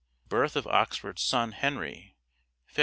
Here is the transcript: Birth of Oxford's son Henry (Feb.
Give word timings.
Birth 0.29 0.55
of 0.55 0.65
Oxford's 0.65 1.21
son 1.21 1.51
Henry 1.51 2.15
(Feb. 2.73 2.79